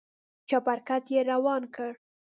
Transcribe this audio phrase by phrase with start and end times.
[0.49, 1.91] چپرکټ يې روان کړ.